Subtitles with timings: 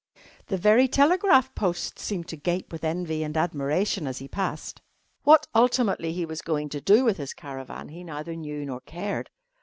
[0.47, 4.81] The very telegraph posts seemed to gape with envy and admiration as he passed.
[5.25, 9.29] What ultimately he was going to do with his caravan he neither knew nor cared.